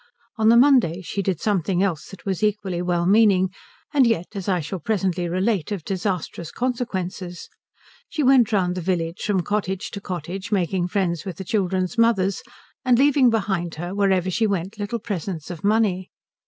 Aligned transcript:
On 0.37 0.49
the 0.49 0.57
Monday 0.57 1.01
she 1.03 1.21
did 1.21 1.39
something 1.39 1.83
else 1.83 2.07
that 2.09 2.25
was 2.25 2.41
equally 2.41 2.81
well 2.81 3.05
meaning, 3.05 3.49
and 3.93 4.07
yet, 4.07 4.29
as 4.33 4.49
I 4.49 4.59
shall 4.59 4.79
presently 4.79 5.29
relate, 5.29 5.71
of 5.71 5.83
disastrous 5.85 6.51
consequences: 6.51 7.49
she 8.09 8.23
went 8.23 8.51
round 8.51 8.73
the 8.73 8.81
village 8.81 9.21
from 9.21 9.41
cottage 9.43 9.91
to 9.91 10.01
cottage 10.01 10.51
making 10.51 10.87
friends 10.87 11.23
with 11.23 11.37
the 11.37 11.43
children's 11.43 11.99
mothers 11.99 12.41
and 12.83 12.97
leaving 12.97 13.29
behind 13.29 13.75
her, 13.75 13.93
wherever 13.93 14.31
she 14.31 14.47
went, 14.47 14.79
little 14.79 14.97
presents 14.97 15.51
of 15.51 15.63
money. 15.63 16.09